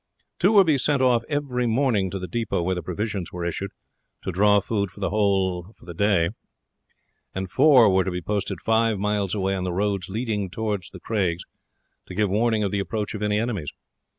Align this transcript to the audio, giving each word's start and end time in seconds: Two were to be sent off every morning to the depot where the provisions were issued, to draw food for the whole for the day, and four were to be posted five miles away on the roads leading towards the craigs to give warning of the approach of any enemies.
Two 0.39 0.53
were 0.53 0.61
to 0.61 0.65
be 0.65 0.79
sent 0.79 0.99
off 0.99 1.21
every 1.29 1.67
morning 1.67 2.09
to 2.09 2.17
the 2.17 2.27
depot 2.27 2.63
where 2.63 2.73
the 2.73 2.81
provisions 2.81 3.31
were 3.31 3.45
issued, 3.45 3.69
to 4.23 4.31
draw 4.31 4.59
food 4.59 4.89
for 4.89 4.99
the 4.99 5.11
whole 5.11 5.73
for 5.77 5.85
the 5.85 5.93
day, 5.93 6.31
and 7.35 7.51
four 7.51 7.87
were 7.87 8.03
to 8.03 8.09
be 8.09 8.19
posted 8.19 8.59
five 8.61 8.97
miles 8.97 9.35
away 9.35 9.53
on 9.53 9.63
the 9.63 9.71
roads 9.71 10.09
leading 10.09 10.49
towards 10.49 10.89
the 10.89 10.99
craigs 10.99 11.43
to 12.07 12.15
give 12.15 12.31
warning 12.31 12.63
of 12.63 12.71
the 12.71 12.79
approach 12.79 13.13
of 13.13 13.21
any 13.21 13.37
enemies. 13.37 13.69